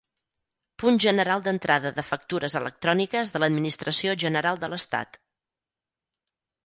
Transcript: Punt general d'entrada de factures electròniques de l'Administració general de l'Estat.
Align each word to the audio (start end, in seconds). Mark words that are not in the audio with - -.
Punt 0.83 0.95
general 1.03 1.43
d'entrada 1.47 1.91
de 1.99 2.05
factures 2.07 2.57
electròniques 2.61 3.35
de 3.35 3.43
l'Administració 3.45 4.17
general 4.25 4.63
de 4.65 4.71
l'Estat. 4.73 5.21